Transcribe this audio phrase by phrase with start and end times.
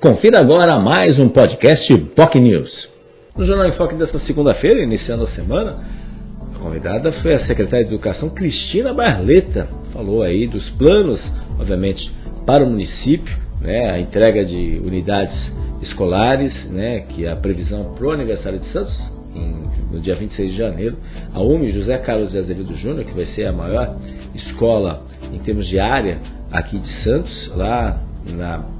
[0.00, 2.88] Confira agora mais um podcast POC News.
[3.34, 5.78] No Jornal em Foque desta segunda-feira, iniciando a semana,
[6.54, 9.66] a convidada foi a secretária de Educação Cristina Barleta.
[9.94, 11.18] Falou aí dos planos,
[11.58, 12.10] obviamente,
[12.44, 15.36] para o município, né, a entrega de unidades
[15.80, 18.94] escolares, né, que é a previsão para o aniversário de Santos,
[19.34, 20.96] em, no dia 26 de janeiro.
[21.32, 23.96] A UME José Carlos de Azevedo Júnior, que vai ser a maior
[24.34, 26.18] escola em termos de área
[26.52, 28.75] aqui de Santos, lá na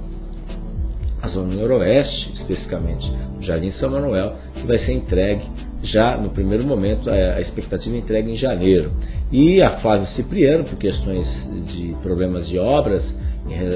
[1.26, 5.44] a zona noroeste, especificamente Jardim São Manuel, que vai ser entregue
[5.82, 8.90] já no primeiro momento, a expectativa é entregue em janeiro.
[9.30, 11.26] E a Flávio Cipriano, por questões
[11.66, 13.02] de problemas de obras,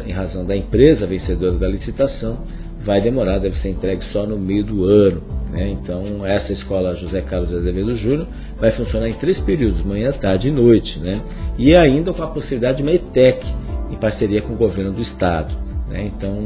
[0.06, 2.38] em razão da empresa vencedora da licitação,
[2.84, 5.22] vai demorar, deve ser entregue só no meio do ano.
[5.50, 5.70] Né?
[5.70, 8.26] Então, essa escola José Carlos Azevedo Júnior
[8.58, 10.98] vai funcionar em três períodos, manhã, tarde e noite.
[10.98, 11.20] Né?
[11.58, 13.46] E ainda com a possibilidade de uma ETEC,
[13.90, 15.69] em parceria com o governo do estado.
[15.90, 16.10] Né?
[16.16, 16.38] Então,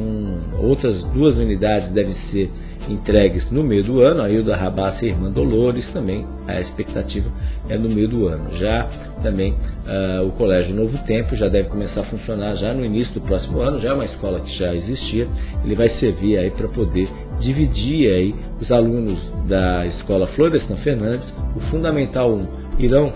[0.58, 2.50] outras duas unidades devem ser
[2.88, 7.30] entregues no meio do ano, a Hilda Rabassa e a Irmã Dolores também, a expectativa
[7.68, 8.56] é no meio do ano.
[8.58, 8.88] Já
[9.22, 13.20] também uh, o Colégio Novo Tempo já deve começar a funcionar já no início do
[13.22, 15.26] próximo ano, já é uma escola que já existia,
[15.64, 17.08] ele vai servir aí para poder
[17.40, 22.46] dividir aí os alunos da escola Florestan Fernandes, o Fundamental 1
[22.78, 23.12] irão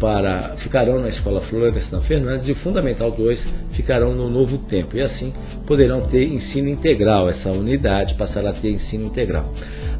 [0.00, 3.38] para ficarão na Escola Florestan Fernandes e o Fundamental 2
[3.72, 4.96] ficarão no Novo Tempo.
[4.96, 5.32] E assim
[5.66, 9.52] poderão ter ensino integral, essa unidade passará a ter ensino integral.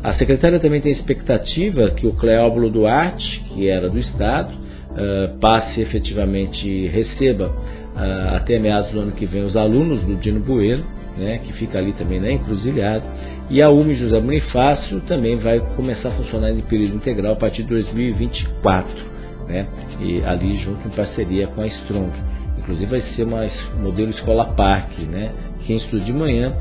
[0.03, 5.81] A secretária também tem expectativa que o Cleóbulo Duarte, que era do Estado, uh, passe
[5.81, 10.85] efetivamente, receba uh, até meados do ano que vem os alunos do Dino Bueno,
[11.17, 13.03] né, que fica ali também na encruzilhada,
[13.51, 17.65] e a UME José Bonifácio também vai começar a funcionar em período integral a partir
[17.65, 19.18] de 2024
[19.49, 19.67] né?
[20.01, 22.13] E ali junto em parceria com a Strong.
[22.59, 25.33] Inclusive vai ser um modelo escola parque, né?
[25.67, 26.53] Quem estuda de manhã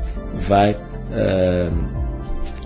[0.48, 1.98] vai uh,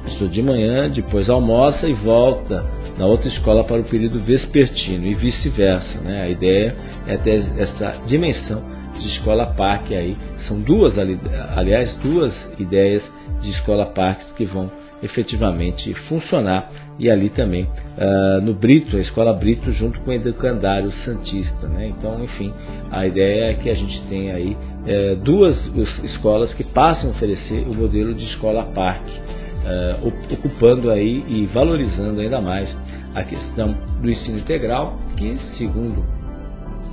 [0.06, 2.64] estuda de manhã, depois almoça e volta
[2.98, 6.22] na outra escola para o período vespertino e vice-versa, né?
[6.22, 8.62] A ideia é ter essa dimensão
[8.98, 10.16] de escola parque aí.
[10.46, 10.94] São duas,
[11.56, 13.02] aliás, duas ideias
[13.40, 14.70] de escola parques que vão
[15.02, 20.92] efetivamente funcionar e ali também uh, no Brito, a Escola Brito, junto com o Educandário
[21.04, 21.66] Santista.
[21.66, 21.88] Né?
[21.88, 22.52] Então, enfim,
[22.90, 25.56] a ideia é que a gente tenha aí uh, duas
[26.04, 32.20] escolas que passem a oferecer o modelo de escola parque, uh, ocupando aí e valorizando
[32.20, 32.68] ainda mais
[33.14, 36.04] a questão do ensino integral, que, segundo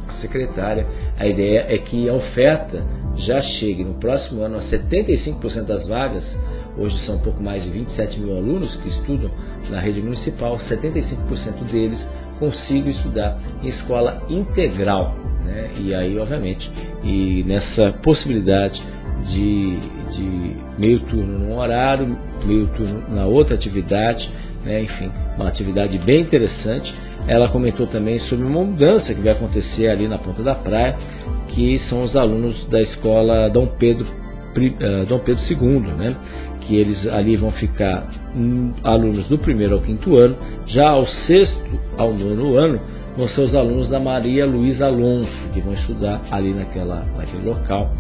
[0.08, 0.86] a secretária,
[1.18, 2.84] a ideia é que a oferta
[3.18, 6.24] já chegue no próximo ano a 75% das vagas
[6.80, 9.30] Hoje são um pouco mais de 27 mil alunos que estudam
[9.70, 12.00] na rede municipal, 75% deles
[12.40, 15.14] consigam estudar em escola integral.
[15.44, 15.72] Né?
[15.78, 16.72] E aí, obviamente,
[17.04, 18.82] e nessa possibilidade
[19.28, 19.78] de,
[20.16, 24.30] de meio turno num horário, meio turno na outra atividade,
[24.64, 24.82] né?
[24.82, 26.94] enfim, uma atividade bem interessante.
[27.28, 30.98] Ela comentou também sobre uma mudança que vai acontecer ali na ponta da praia,
[31.50, 34.08] que são os alunos da escola Dom Pedro,
[35.08, 36.16] Dom Pedro II, né?
[36.62, 40.36] que eles ali vão ficar um, alunos do primeiro ao quinto ano,
[40.68, 42.80] já ao sexto ao nono ano
[43.18, 47.92] vão ser os alunos da Maria Luísa Alonso, que vão estudar ali naquela, naquele local.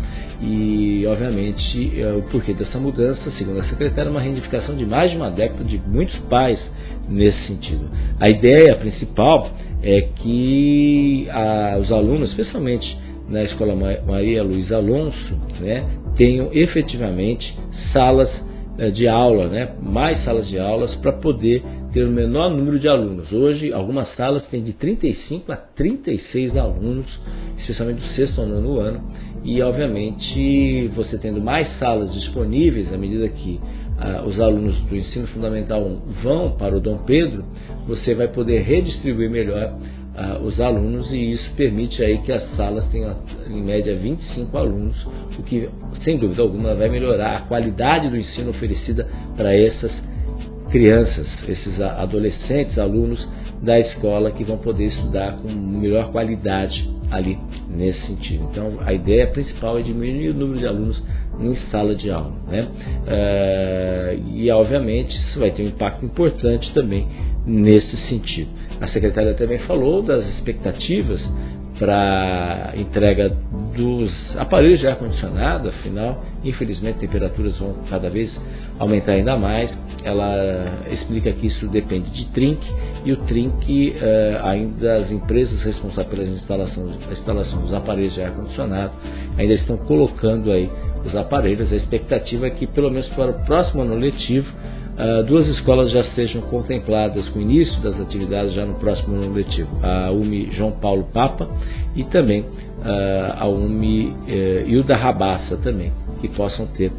[0.41, 5.11] E, obviamente, é, o porquê dessa mudança, segundo a secretária, é uma reivindicação de mais
[5.11, 6.59] de uma década de muitos pais
[7.09, 7.89] nesse sentido.
[8.19, 9.49] A ideia principal
[9.83, 12.97] é que a, os alunos, especialmente
[13.29, 13.75] na Escola
[14.05, 15.85] Maria Luísa Alonso, né,
[16.17, 17.55] tenham efetivamente
[17.93, 18.29] salas
[18.79, 19.73] é, de aula, né?
[19.81, 23.29] mais salas de aulas para poder ter o menor número de alunos.
[23.29, 27.05] Hoje, algumas salas têm de 35 a 36 alunos,
[27.57, 29.01] especialmente do sexto ao nono ano,
[29.43, 33.59] e obviamente você tendo mais salas disponíveis à medida que
[33.97, 37.43] ah, os alunos do ensino fundamental 1 vão para o Dom Pedro,
[37.85, 39.77] você vai poder redistribuir melhor
[40.43, 43.15] os alunos e isso permite aí que as salas tenham
[43.47, 44.95] em média 25 alunos,
[45.37, 45.69] o que
[46.03, 49.07] sem dúvida alguma vai melhorar a qualidade do ensino oferecida
[49.37, 49.91] para essas
[50.69, 53.25] crianças, esses adolescentes, alunos
[53.61, 57.37] da escola que vão poder estudar com melhor qualidade ali
[57.69, 58.47] nesse sentido.
[58.51, 61.03] Então a ideia principal é diminuir o número de alunos
[61.39, 62.33] em sala de aula.
[62.47, 62.67] Né?
[63.07, 67.07] Uh, e obviamente isso vai ter um impacto importante também
[67.45, 68.49] nesse sentido.
[68.79, 71.21] A secretária também falou das expectativas
[71.79, 73.29] para entrega
[73.75, 78.29] dos aparelhos de ar-condicionado, afinal, infelizmente, temperaturas vão cada vez
[78.77, 79.71] aumentar ainda mais.
[80.03, 82.59] Ela explica que isso depende de Trink
[83.05, 88.91] e o Trink, eh, ainda as empresas responsáveis pela instalação, instalação dos aparelhos de ar-condicionado,
[89.37, 90.69] ainda estão colocando aí
[91.05, 91.71] os aparelhos.
[91.71, 94.47] A expectativa é que, pelo menos para o próximo ano letivo,
[94.99, 99.33] uh, duas escolas já sejam contempladas com o início das atividades já no próximo ano
[99.33, 99.69] letivo.
[99.81, 101.49] A UMI João Paulo Papa
[101.95, 102.45] e também uh,
[103.37, 106.91] a UMI uh, Hilda Rabassa também, que possam ter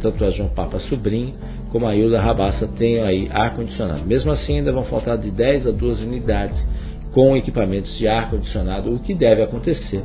[0.00, 1.34] tanto a João Papa Sobrinho
[1.72, 4.04] como a Hilda Rabassa tem aí ar-condicionado.
[4.06, 6.56] Mesmo assim, ainda vão faltar de 10 a 12 unidades
[7.12, 10.02] com equipamentos de ar-condicionado, o que deve acontecer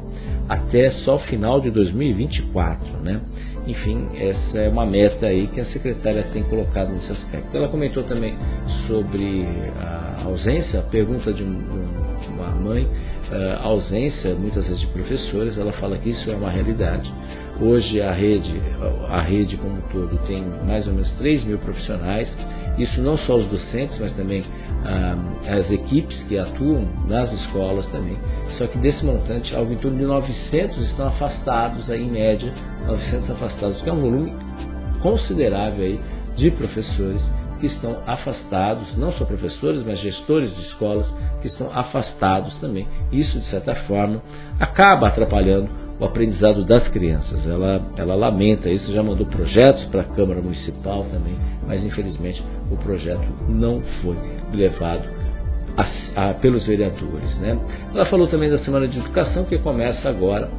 [0.47, 3.19] até só o final de 2024, né?
[3.67, 7.55] Enfim, essa é uma meta aí que a secretária tem colocado nesse aspecto.
[7.57, 8.35] Ela comentou também
[8.87, 9.47] sobre
[9.79, 11.57] a ausência, a pergunta de, um,
[12.35, 12.87] uma mãe,
[13.59, 17.11] a ausência muitas vezes de professores, ela fala que isso é uma realidade.
[17.59, 18.53] Hoje a rede,
[19.09, 22.27] a rede como um todo tem mais ou menos 3 mil profissionais,
[22.77, 24.43] isso não só os docentes, mas também
[25.47, 28.17] as equipes que atuam nas escolas também.
[28.57, 32.53] Só que desse montante, algo em torno de 900 estão afastados, aí, em média,
[32.85, 34.33] 900 afastados, que é um volume
[35.01, 35.99] considerável aí
[36.35, 37.21] de professores
[37.59, 41.07] que estão afastados, não só professores, mas gestores de escolas
[41.41, 42.87] que estão afastados também.
[43.11, 44.21] Isso, de certa forma,
[44.59, 47.45] acaba atrapalhando o aprendizado das crianças.
[47.47, 52.77] Ela, ela lamenta isso, já mandou projetos para a Câmara Municipal também, mas infelizmente o
[52.77, 54.17] projeto não foi
[54.53, 55.09] levado
[55.77, 57.35] a, a, pelos vereadores.
[57.37, 57.57] Né?
[57.93, 60.49] Ela falou também da Semana de Educação que começa agora,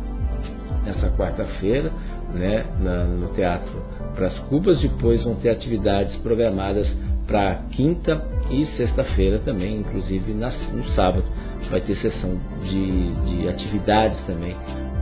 [0.85, 1.91] nessa quarta-feira,
[2.33, 2.65] né,
[3.19, 3.83] no Teatro
[4.15, 6.87] Pras Cubas, depois vão ter atividades programadas
[7.27, 11.25] para quinta e sexta-feira também, inclusive no sábado
[11.71, 14.55] vai ter sessão de, de atividades também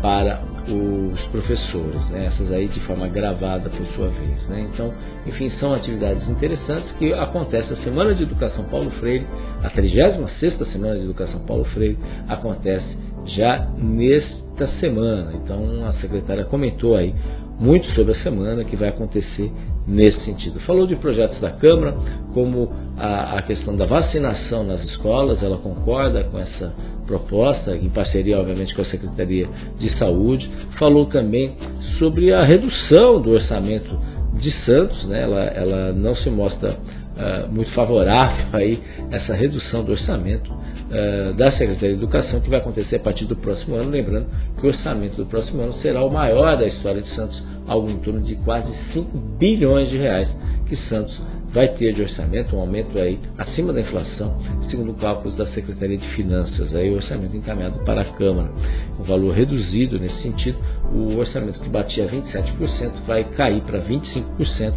[0.05, 2.27] para os professores, né?
[2.27, 4.49] essas aí de forma gravada por sua vez.
[4.49, 4.69] Né?
[4.71, 4.93] Então,
[5.27, 7.73] enfim, são atividades interessantes que acontecem.
[7.73, 9.27] A Semana de Educação Paulo Freire,
[9.63, 11.97] a 36 Semana de Educação Paulo Freire,
[12.29, 12.87] acontece
[13.29, 15.33] já nesta semana.
[15.43, 17.15] Então, a secretária comentou aí
[17.59, 19.51] muito sobre a semana que vai acontecer
[19.87, 20.61] nesse sentido.
[20.61, 21.95] Falou de projetos da Câmara,
[22.33, 26.75] como a, a, questão da vacinação nas escolas, ela concorda com essa
[27.07, 29.49] proposta, em parceria, obviamente, com a Secretaria
[29.79, 30.49] de Saúde.
[30.79, 31.57] Falou também
[31.99, 33.99] sobre a redução do orçamento
[34.41, 35.23] de Santos, né?
[35.23, 38.81] ela, ela não se mostra uh, muito favorável aí
[39.11, 43.37] essa redução do orçamento uh, da Secretaria de Educação, que vai acontecer a partir do
[43.37, 43.91] próximo ano.
[43.91, 44.27] Lembrando
[44.59, 47.99] que o orçamento do próximo ano será o maior da história de Santos, algo em
[47.99, 50.29] torno de quase 5 bilhões de reais
[50.67, 51.21] que Santos
[51.55, 54.37] vai ter de orçamento, um aumento aí acima da inflação,
[54.69, 58.51] segundo cálculos da Secretaria de Finanças, aí o orçamento encaminhado para a Câmara.
[58.99, 60.59] Um valor reduzido nesse sentido,
[60.93, 64.75] o orçamento que batia 27% vai cair para 25%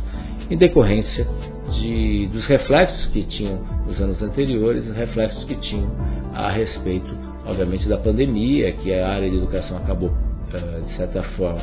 [0.52, 1.28] em decorrência
[1.74, 5.92] de, dos reflexos que tinham nos anos anteriores, os reflexos que tinham
[6.32, 7.10] a respeito,
[7.44, 10.12] obviamente, da pandemia, que a área de educação acabou,
[10.54, 11.62] eh, de certa forma,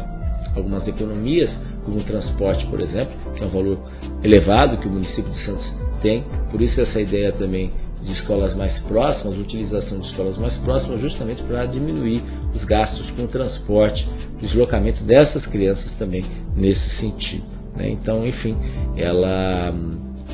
[0.57, 1.51] algumas economias,
[1.85, 3.79] como o transporte, por exemplo, que é um valor
[4.23, 5.73] elevado que o município de Santos
[6.03, 6.25] tem.
[6.51, 7.73] Por isso essa ideia também
[8.03, 12.23] de escolas mais próximas, utilização de escolas mais próximas, justamente para diminuir
[12.55, 14.07] os gastos com o transporte,
[14.41, 17.45] deslocamento dessas crianças também nesse sentido.
[17.77, 17.91] Né?
[17.91, 18.57] Então, enfim,
[18.97, 19.75] ela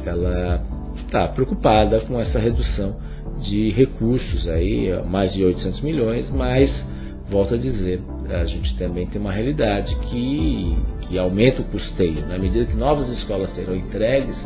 [0.05, 0.63] ela
[1.05, 2.97] está preocupada com essa redução
[3.43, 6.71] de recursos aí, mais de 800 milhões, mas
[7.31, 12.27] volto a dizer, a gente também tem uma realidade que, que aumenta o custeio.
[12.27, 14.37] Na medida que novas escolas serão entregues,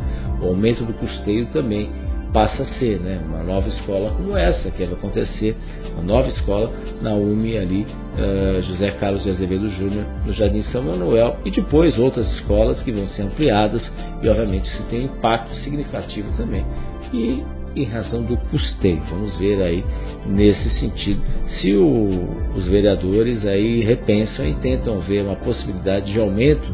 [0.41, 1.89] o aumento do custeio também
[2.31, 5.55] passa a ser né, uma nova escola como essa, que vai acontecer,
[5.93, 6.69] uma nova escola
[7.01, 7.87] na UME ali,
[8.17, 12.91] uh, José Carlos de Azevedo Júnior, no Jardim São Manuel, e depois outras escolas que
[12.91, 13.81] vão ser ampliadas,
[14.21, 16.65] e obviamente isso tem impacto significativo também.
[17.13, 17.41] E
[17.75, 19.01] em razão do custeio.
[19.09, 19.83] Vamos ver aí
[20.25, 21.21] nesse sentido
[21.59, 26.65] se o, os vereadores aí repensam e tentam ver uma possibilidade de aumento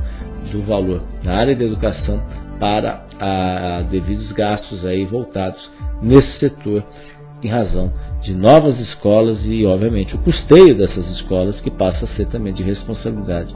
[0.52, 2.22] do valor na área da educação
[2.60, 5.62] para a, a devidos gastos aí voltados
[6.02, 6.84] nesse setor
[7.44, 7.92] em razão
[8.22, 12.62] de novas escolas e obviamente o custeio dessas escolas que passa a ser também de
[12.62, 13.54] responsabilidade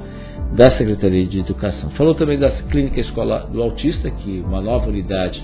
[0.54, 1.90] da Secretaria de Educação.
[1.92, 5.44] Falou também da clínica escola do autista que uma nova unidade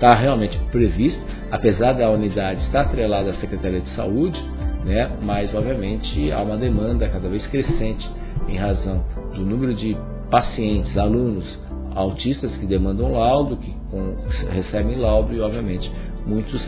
[0.00, 4.40] está realmente prevista, apesar da unidade estar atrelada à Secretaria de Saúde,
[4.82, 8.08] né, mas obviamente há uma demanda cada vez crescente
[8.48, 9.04] em razão
[9.34, 9.94] do número de
[10.30, 11.44] pacientes, alunos
[11.94, 13.74] autistas que demandam laudo, que
[14.50, 15.90] recebem laudo e obviamente
[16.24, 16.62] muitos,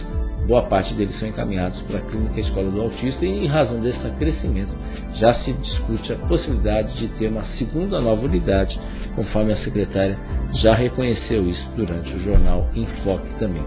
[0.47, 3.99] boa parte deles são encaminhados para a clínica escola do autista e em razão desse
[4.19, 4.71] crescimento
[5.15, 8.79] já se discute a possibilidade de ter uma segunda nova unidade,
[9.15, 10.19] conforme a secretária
[10.55, 13.63] já reconheceu isso durante o jornal Enfoque também.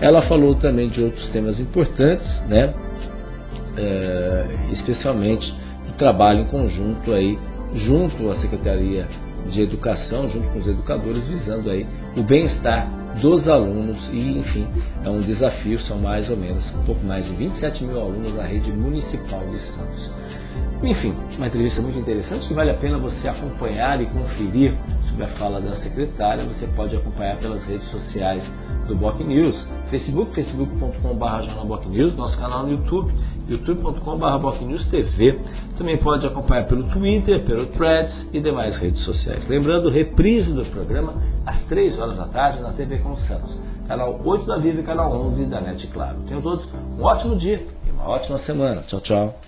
[0.00, 2.74] Ela falou também de outros temas importantes, né?
[3.76, 5.46] É, especialmente
[5.86, 7.38] do trabalho em conjunto aí
[7.86, 9.06] junto à Secretaria
[9.50, 14.66] de Educação, junto com os educadores, visando aí o bem-estar dos alunos e, enfim,
[15.04, 18.44] é um desafio, são mais ou menos um pouco mais de 27 mil alunos na
[18.44, 20.10] rede municipal de Santos.
[20.82, 24.72] Enfim, uma entrevista muito interessante que vale a pena você acompanhar e conferir
[25.08, 26.44] sobre a fala da secretária.
[26.44, 28.42] Você pode acompanhar pelas redes sociais
[28.86, 29.56] do Boc News,
[29.90, 33.12] Facebook, facebook.com.br nosso canal no YouTube,
[33.48, 34.58] youtube.com.br.
[35.76, 39.48] Também pode acompanhar pelo Twitter, pelo Threads e demais redes sociais.
[39.48, 41.14] Lembrando, reprise do programa
[41.46, 45.12] às 3 horas da tarde na TV com Santos, canal 8 da Vida e canal
[45.12, 46.18] 11 da NET Claro.
[46.26, 48.82] Tenham todos um ótimo dia e uma ótima semana.
[48.82, 49.40] Tchau, tchau.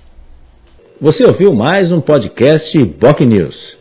[1.01, 3.80] Você ouviu mais um podcast Boc News.